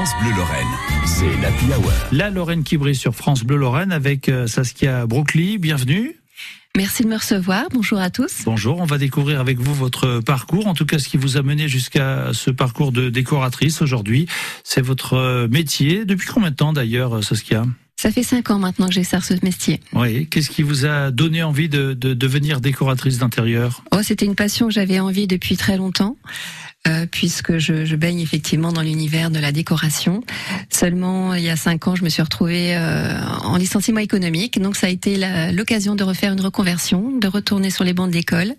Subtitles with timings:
[0.00, 0.66] France Bleu Lorraine,
[1.04, 1.92] c'est l'Happy Hour.
[2.10, 5.58] La Lorraine qui brille sur France Bleu Lorraine avec euh, Saskia Brockley.
[5.58, 6.16] Bienvenue.
[6.74, 7.66] Merci de me recevoir.
[7.70, 8.44] Bonjour à tous.
[8.46, 11.42] Bonjour, on va découvrir avec vous votre parcours, en tout cas ce qui vous a
[11.42, 14.26] mené jusqu'à ce parcours de décoratrice aujourd'hui.
[14.64, 16.06] C'est votre euh, métier.
[16.06, 17.66] Depuis combien de temps d'ailleurs, Saskia?
[17.98, 19.80] Ça fait cinq ans maintenant que j'exerce ce métier.
[19.92, 20.26] Oui.
[20.28, 23.82] Qu'est-ce qui vous a donné envie de, de devenir décoratrice d'intérieur?
[23.94, 26.16] Oh, c'était une passion que j'avais envie depuis très longtemps.
[26.88, 30.22] Euh, puisque je, je, baigne effectivement dans l'univers de la décoration.
[30.70, 34.76] Seulement, il y a cinq ans, je me suis retrouvée euh, en licenciement économique, donc
[34.76, 35.18] ça a été
[35.52, 38.54] l'occasion de refaire une reconversion, de retourner sur les bancs d'école,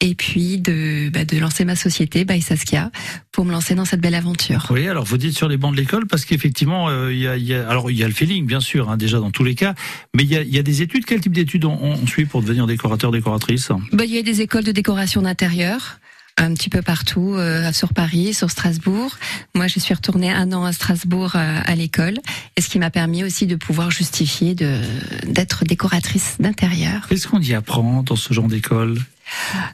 [0.00, 2.90] et puis de, bah, de lancer ma société, by Saskia,
[3.32, 4.66] pour me lancer dans cette belle aventure.
[4.68, 7.38] Oui, alors vous dites sur les bancs de l'école parce qu'effectivement, euh, il y, a,
[7.38, 9.54] y, a, alors il y a le feeling bien sûr, hein, déjà dans tous les
[9.54, 9.74] cas,
[10.14, 11.06] mais il y a, y a, des études.
[11.06, 13.70] Quel type d'études on, on, suit pour devenir décorateur, décoratrice?
[13.94, 16.00] Bah, Il y a des écoles de décoration d'intérieur
[16.36, 19.16] un petit peu partout, euh, sur Paris, sur Strasbourg.
[19.54, 22.18] Moi, je suis retournée un an à Strasbourg euh, à l'école,
[22.56, 24.78] et ce qui m'a permis aussi de pouvoir justifier de
[25.26, 27.06] d'être décoratrice d'intérieur.
[27.08, 28.98] Qu'est-ce qu'on y apprend dans ce genre d'école?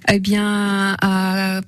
[0.08, 1.60] Eh bien, à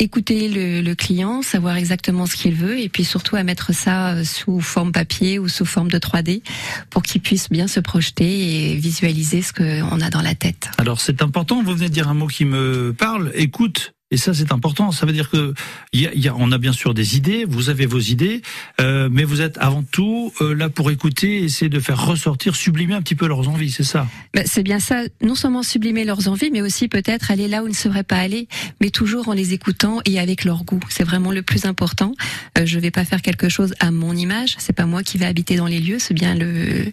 [0.00, 4.14] écouter le, le, client, savoir exactement ce qu'il veut, et puis surtout à mettre ça
[4.14, 6.42] euh, sous forme papier ou sous forme de 3D
[6.90, 10.70] pour qu'il puisse bien se projeter et visualiser ce qu'on a dans la tête.
[10.78, 13.93] Alors c'est important, vous venez de dire un mot qui me parle, écoute.
[14.10, 14.92] Et ça, c'est important.
[14.92, 15.54] Ça veut dire que
[15.92, 17.44] y a, y a, on a bien sûr des idées.
[17.48, 18.42] Vous avez vos idées,
[18.80, 22.94] euh, mais vous êtes avant tout euh, là pour écouter, essayer de faire ressortir, sublimer
[22.94, 23.70] un petit peu leurs envies.
[23.70, 24.06] C'est ça?
[24.34, 25.02] Ben, c'est bien ça.
[25.22, 28.18] Non seulement sublimer leurs envies, mais aussi peut-être aller là où ils ne seraient pas
[28.18, 28.46] allés,
[28.80, 30.80] mais toujours en les écoutant et avec leur goût.
[30.90, 32.14] C'est vraiment le plus important.
[32.58, 34.54] Euh, je vais pas faire quelque chose à mon image.
[34.58, 35.98] C'est pas moi qui vais habiter dans les lieux.
[35.98, 36.92] C'est bien le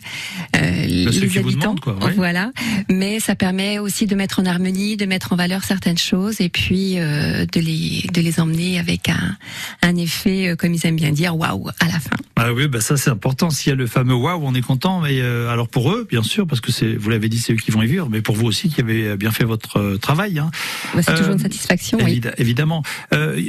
[0.56, 1.74] euh, les habitants.
[1.74, 2.14] Demande, quoi, ouais.
[2.16, 2.52] Voilà.
[2.90, 6.50] Mais ça permet aussi de mettre en harmonie, de mettre en valeur certaines choses, et
[6.50, 9.36] puis euh, de les de les emmener avec un,
[9.82, 12.16] un effet euh, comme ils aiment bien dire waouh à la fin.
[12.36, 13.50] Ah oui, bah ça c'est important.
[13.50, 15.02] S'il y a le fameux waouh, on est content.
[15.02, 17.58] Mais euh, alors pour eux, bien sûr, parce que c'est vous l'avez dit, c'est eux
[17.58, 20.40] qui vont y vivre, mais pour vous aussi qui avez bien fait votre travail.
[20.40, 20.52] Hein.
[20.96, 22.00] Bah, c'est toujours une satisfaction.
[22.00, 22.32] Évid oui.
[22.38, 22.84] Évidemment.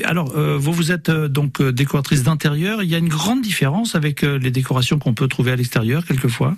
[0.05, 2.83] alors vous vous êtes donc décoratrice d'intérieur.
[2.83, 6.57] Il y a une grande différence avec les décorations qu'on peut trouver à l'extérieur quelquefois?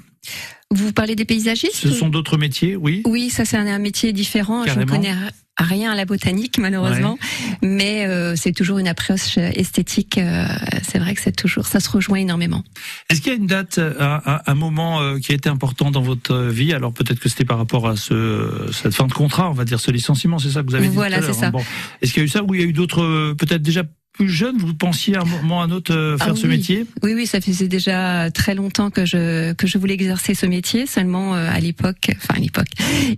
[0.70, 1.74] Vous parlez des paysagistes?
[1.76, 3.02] Ce sont d'autres métiers, oui.
[3.06, 4.64] Oui, ça c'est un, un, métier différent.
[4.64, 4.80] Carrément.
[4.80, 5.14] Je ne connais
[5.58, 7.58] rien à la botanique malheureusement, ouais.
[7.62, 10.18] mais euh, c'est toujours une approche esthétique.
[10.18, 10.46] Euh,
[10.82, 12.64] c'est vrai que c'est toujours, ça se rejoint énormément.
[13.10, 16.02] Est-ce qu'il y a une date, un, un moment euh, qui a été important dans
[16.02, 16.72] votre vie?
[16.72, 19.80] Alors peut-être que c'était par rapport à ce, cette fin de contrat, on va dire
[19.80, 21.50] ce licenciement, c'est ça que vous avez dit Voilà, c'est ça.
[21.50, 21.62] Bon.
[22.02, 24.30] Est-ce qu'il y a eu ça ou il y a eu d'autres, peut-être déjà plus
[24.30, 26.86] jeune, vous pensiez à un moment à un autre euh, faire ah, ce métier?
[27.02, 30.86] Oui, oui, ça faisait déjà très longtemps que je que je voulais exercer ce métier.
[30.86, 32.68] Seulement euh, à l'époque, enfin à l'époque,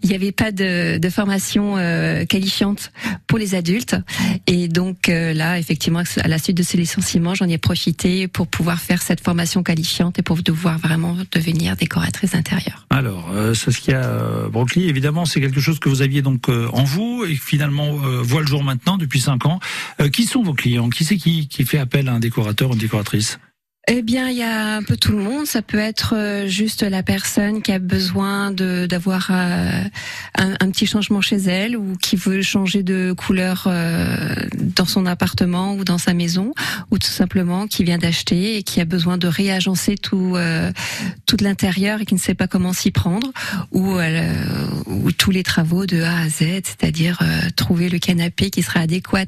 [0.02, 2.92] il n'y avait pas de, de formation euh, qualifiante
[3.26, 3.96] pour les adultes.
[4.46, 8.46] Et donc euh, là, effectivement, à la suite de ce licenciement, j'en ai profité pour
[8.46, 12.86] pouvoir faire cette formation qualifiante et pour devoir vraiment devenir décoratrice intérieure.
[12.88, 16.84] Alors, euh, Saskia euh, Brockley, évidemment, c'est quelque chose que vous aviez donc euh, en
[16.84, 17.92] vous et finalement
[18.22, 19.60] voit le jour maintenant depuis cinq ans.
[20.12, 20.85] qui sont vos clients?
[20.94, 23.38] Qui c'est qui, qui fait appel à un décorateur ou une décoratrice?
[23.88, 25.46] Eh bien, il y a un peu tout le monde.
[25.46, 29.82] Ça peut être juste la personne qui a besoin de d'avoir euh,
[30.34, 35.74] un, petit changement chez elle ou qui veut changer de couleur euh, dans son appartement
[35.74, 36.52] ou dans sa maison,
[36.90, 40.72] ou tout simplement qui vient d'acheter et qui a besoin de réagencer tout euh,
[41.26, 43.30] tout l'intérieur et qui ne sait pas comment s'y prendre,
[43.70, 43.98] ou,
[44.86, 47.20] ou tous les travaux de A à Z, c'est-à-dire
[47.54, 49.26] trouver le canapé qui sera adéquat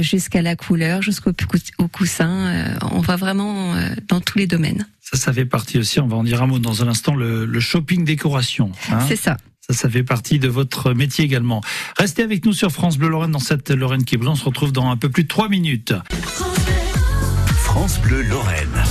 [0.00, 1.30] jusqu'à la couleur, jusqu'au
[1.78, 2.68] au coussin.
[2.90, 3.51] on va vraiment
[4.08, 4.86] dans tous les domaines.
[5.00, 7.44] Ça, ça fait partie aussi, on va en dire un mot dans un instant, le,
[7.44, 8.72] le shopping décoration.
[8.90, 9.36] Hein C'est ça.
[9.66, 11.60] Ça, ça fait partie de votre métier également.
[11.96, 14.72] Restez avec nous sur France Bleu Lorraine dans cette Lorraine qui est On se retrouve
[14.72, 15.94] dans un peu plus de 3 minutes.
[17.58, 18.82] France Bleu Lorraine.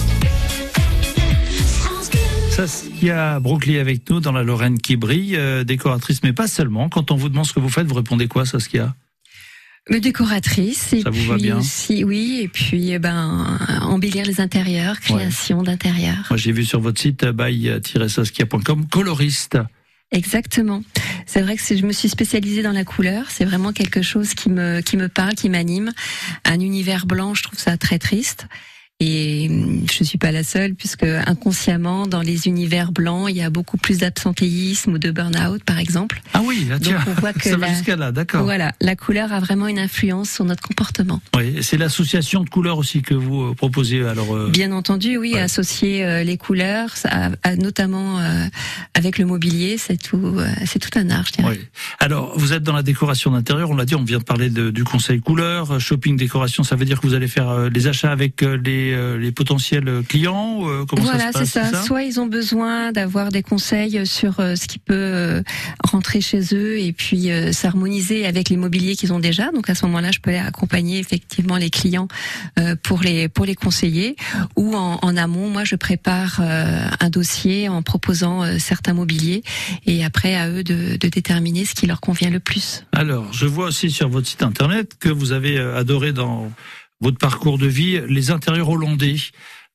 [2.51, 6.89] Saskia Brockley avec nous dans la Lorraine qui brille, euh, décoratrice, mais pas seulement.
[6.89, 8.93] Quand on vous demande ce que vous faites, vous répondez quoi, Saskia?
[9.89, 14.99] Décoratrice et ça puis vous va bien aussi oui et puis ben embellir les intérieurs
[14.99, 15.65] création ouais.
[15.65, 19.57] d'intérieurs moi j'ai vu sur votre site by-saskia.com coloriste
[20.13, 20.83] Exactement.
[21.25, 23.31] C'est vrai que je me suis spécialisée dans la couleur.
[23.31, 25.91] C'est vraiment quelque chose qui me qui me parle, qui m'anime.
[26.43, 28.47] Un univers blanc, je trouve ça très triste.
[29.03, 29.49] Et
[29.91, 33.77] je suis pas la seule puisque inconsciemment dans les univers blancs, il y a beaucoup
[33.77, 36.21] plus d'absentéisme ou de burn-out par exemple.
[36.35, 38.43] Ah oui, là, tiens, Donc on voit que ça la, va jusqu'à là, d'accord.
[38.43, 41.19] Voilà, la couleur a vraiment une influence sur notre comportement.
[41.35, 44.35] Oui, c'est l'association de couleurs aussi que vous euh, proposez alors.
[44.35, 44.49] Euh...
[44.51, 45.39] Bien entendu, oui, Ouais.
[45.39, 48.45] associer euh, les couleurs, à- notamment euh,
[48.93, 51.57] avec le mobilier, c'est tout, c'est tout un art, je dirais.
[51.59, 51.67] Oui.
[51.99, 54.69] Alors, vous êtes dans la décoration d'intérieur, on l'a dit, on vient de parler de-
[54.69, 58.41] du conseil couleur, shopping décoration, ça veut dire que vous allez faire les achats avec
[58.41, 61.83] les les, euh, les potentiels clients euh, Comment voilà, c'est ça.
[61.83, 65.43] Soit ils ont besoin d'avoir des conseils sur euh, ce qui peut
[65.83, 69.51] rentrer chez eux et puis s'harmoniser avec les mobiliers qu'ils ont déjà.
[69.51, 72.07] Donc à ce moment-là, je peux accompagner effectivement les clients
[72.83, 74.15] pour les pour les conseiller.
[74.55, 79.43] Ou en, en amont, moi, je prépare un dossier en proposant certains mobiliers
[79.85, 82.85] et après à eux de, de déterminer ce qui leur convient le plus.
[82.91, 86.51] Alors, je vois aussi sur votre site internet que vous avez adoré dans
[87.01, 89.17] votre parcours de vie les intérieurs hollandais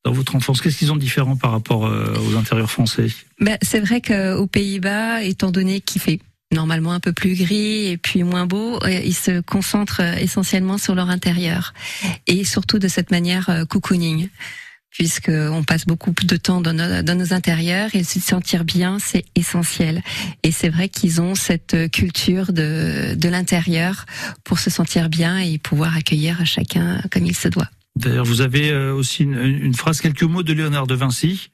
[0.05, 0.61] dans votre enfance.
[0.61, 3.09] Qu'est-ce qu'ils ont de différent par rapport euh, aux intérieurs français?
[3.41, 6.21] Ben, c'est vrai qu'aux Pays-Bas, étant donné qu'il fait
[6.53, 10.79] normalement un peu plus gris et puis moins beau, euh, ils se concentrent euh, essentiellement
[10.79, 11.75] sur leur intérieur
[12.29, 14.29] et surtout de cette manière cocooning
[14.91, 18.99] puisque on passe beaucoup de temps dans nos, dans nos intérieurs et se sentir bien,
[18.99, 20.03] c'est essentiel.
[20.43, 24.07] Et c'est vrai qu'ils ont cette culture de, de l'intérieur
[24.45, 27.69] pour se sentir bien et pouvoir accueillir chacun comme il se doit.
[27.97, 31.51] D'ailleurs, vous avez euh, aussi une, une phrase, quelques mots de Léonard de Vinci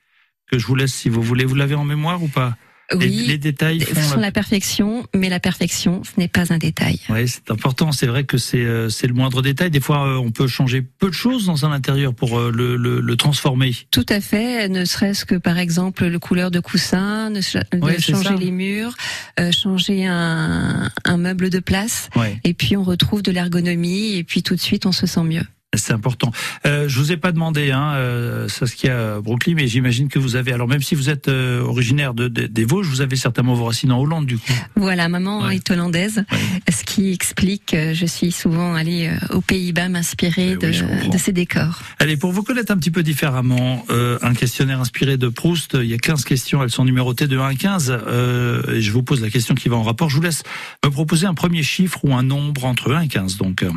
[0.51, 1.45] que je vous laisse si vous voulez.
[1.45, 2.57] Vous l'avez en mémoire ou pas?
[2.95, 6.53] Oui, les, les détails font font la- la perfection, mais la perfection, ce n'est pas
[6.53, 7.01] un détail.
[7.09, 7.93] Oui, c'est important.
[7.93, 9.71] C'est vrai que c'est euh, le moindre détail.
[9.71, 12.77] Des fois, euh, on peut changer peu de choses dans un intérieur pour euh, le,
[12.77, 13.75] le, le transformer.
[13.91, 18.01] Tout à fait, ne serait-ce que par exemple le couleur de coussin, ne de Ouais,
[18.01, 18.95] changer les murs,
[19.41, 24.25] euh, changer un, un meuble de place, Ouais, et puis on retrouve de l'ergonomie, et
[24.25, 25.43] puis tout de suite on se sent mieux.
[25.75, 26.31] C'est important.
[26.67, 30.53] Euh, je vous ai pas demandé, hein, euh, Saskia Brooklyn, mais j'imagine que vous avez.
[30.53, 33.65] Alors, même si vous êtes euh, originaire de, de- des Vosges, vous avez certainement vos
[33.65, 34.53] racines en Hollande, du coup.
[34.77, 35.57] Voilà, maman Ouais.
[35.57, 36.73] est hollandaise, Ouais.
[36.73, 41.11] ce qui explique que je suis souvent allée euh, aux Pays-Bas m'inspirer Eh oui, de,
[41.13, 41.81] de ces décors.
[41.99, 45.87] Allez, pour vous connaître un petit peu différemment, euh, un questionnaire inspiré de Proust, il
[45.89, 49.03] y a 15 questions, elles sont numérotées de 1 à 15, euh, et je vous
[49.03, 50.11] pose la question qui va en rapport.
[50.11, 50.43] Je vous laisse
[50.85, 53.37] me proposer un premier chiffre ou un nombre entre 1 et 15.
[53.39, 53.71] Donc, euh,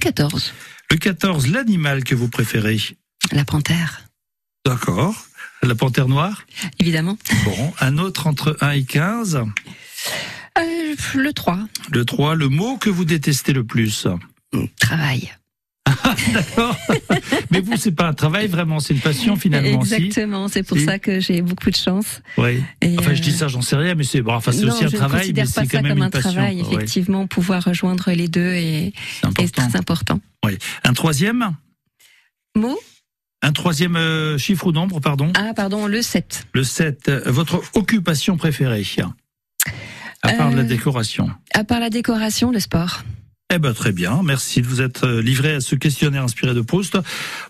[0.00, 0.52] 14,
[0.90, 2.80] le 14, l'animal que vous préférez.
[3.32, 4.02] la panthère,
[4.66, 5.14] D'accord.
[5.62, 6.44] La panthère noire.
[6.78, 7.16] évidemment.
[7.44, 9.36] Bon, un autre entre 1 et 15.
[10.58, 11.58] Euh, le 3,
[11.92, 14.06] Le 3, le mot que vous détestez le plus.
[14.78, 15.32] travail.
[16.32, 16.76] D'accord.
[17.50, 19.82] Mais vous, c'est pas un travail vraiment, c'est une passion finalement.
[19.84, 19.94] si.
[19.94, 20.84] Exactement, c'est pour Si.
[20.84, 22.22] ça que j'ai beaucoup de chance.
[22.38, 22.62] Oui.
[22.80, 24.84] Et, Enfin, je dis euh, ça, j'en sais rien, mais c'est bon, enfin, c'est aussi
[24.84, 26.30] un je travail, mais considère c'est pas quand ça même comme un passion.
[26.32, 26.62] travail.
[26.62, 26.68] ouais.
[26.74, 28.92] Effectivement, pouvoir rejoindre les deux est,
[29.52, 30.20] très important.
[30.44, 30.56] Oui.
[30.84, 31.50] Un troisième,
[32.56, 32.78] Mot
[33.42, 35.32] un troisième euh, chiffre ou nombre, pardon?
[35.34, 36.46] Ah, pardon, le 7.
[36.52, 37.08] Le 7.
[37.08, 38.84] euh, Votre occupation préférée,
[40.22, 41.30] à part Euh, la décoration.
[41.54, 43.02] À part la décoration, le sport.
[43.52, 46.60] Eh ben très bien, merci de vous être euh, livré à ce questionnaire inspiré de
[46.60, 46.96] Proust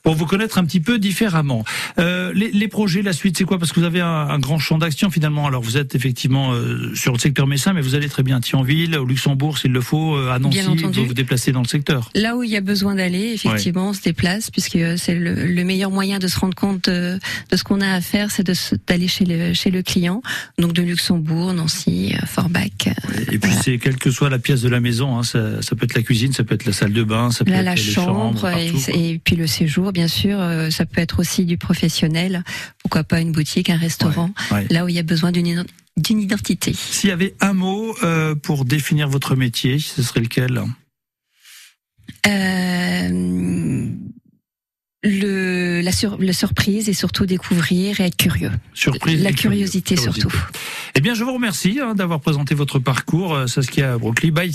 [0.02, 1.62] pour vous connaître un petit peu différemment.
[1.98, 3.58] Euh, les, les projets, la suite, c'est quoi?
[3.58, 5.46] Parce que vous avez un, un grand champ d'action finalement.
[5.46, 8.40] Alors vous êtes effectivement euh, sur le secteur messin, mais vous allez très bien à
[8.40, 12.08] Thionville, au Luxembourg s'il le faut, euh, à Nancy, vous vous déplacez dans le secteur.
[12.14, 15.64] Là où il y a besoin d'aller, effectivement, on se déplace, puisque c'est le, le
[15.64, 17.18] meilleur moyen de se rendre compte de,
[17.50, 18.50] de ce qu'on a à faire, c'est
[18.88, 20.22] d'aller chez le, chez le client.
[20.58, 22.70] Donc de Luxembourg, Nancy, euh, Forbach.
[22.86, 25.76] euh, Et puis c'est quelle que soit la pièce de la maison, hein, ça, ça
[25.76, 27.64] peut être la cuisine, ça peut être la salle de bain, ça peut Là, être
[27.64, 28.94] la chambre et, partout, quoi.
[28.96, 30.40] et puis le séjour, bien sûr.
[30.40, 32.42] euh, ça peut être aussi du professionnel.
[32.82, 34.30] Pourquoi pas une boutique, un restaurant.
[34.52, 34.66] ouais.
[34.70, 35.66] Là où il y a besoin d'une ident-
[35.96, 36.72] d'une identité.
[36.72, 40.62] S'il y avait un mot euh, pour définir votre métier, ce serait lequel?
[42.26, 43.88] Euh,
[45.02, 48.50] le, la, sur, la surprise et surtout découvrir et être curieux.
[48.74, 49.22] Surprise.
[49.22, 50.20] La curiosité Curiosité.
[50.20, 50.36] surtout.
[50.94, 54.30] Eh bien, je vous remercie hein, d'avoir présenté votre parcours, Saskia Brooklyn.
[54.32, 54.52] By euh,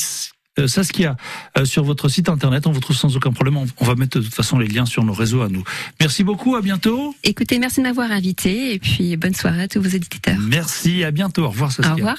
[0.68, 1.18] Saskia,
[1.58, 3.58] euh, sur votre site internet, on vous trouve sans aucun problème.
[3.58, 5.64] On, on va mettre de toute façon les liens sur nos réseaux à nous.
[6.00, 7.14] Merci beaucoup, à bientôt.
[7.24, 10.38] Écoutez, merci de m'avoir invité et puis bonne soirée à tous vos éditeurs.
[10.40, 11.44] Merci, à bientôt.
[11.44, 11.94] Au revoir, Saskia.
[11.94, 12.18] Au revoir.